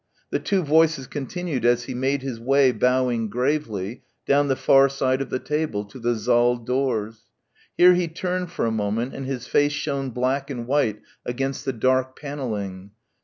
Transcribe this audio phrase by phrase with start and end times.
[0.31, 5.21] The two voices continued as he made his way, bowing gravely, down the far side
[5.21, 7.29] of the table to the saal doors.
[7.77, 11.73] Here he turned for a moment and his face shone black and white against the
[11.73, 12.93] dark panelling.